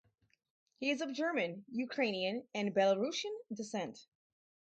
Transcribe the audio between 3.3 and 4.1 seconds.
descent.